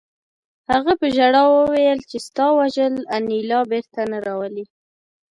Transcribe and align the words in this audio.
هغه 0.71 0.93
په 0.99 1.07
ژړا 1.15 1.43
وویل 1.55 1.99
چې 2.09 2.17
ستا 2.27 2.45
وژل 2.59 2.95
انیلا 3.15 3.59
بېرته 3.71 4.01
نه 4.11 4.17
راولي 4.25 4.65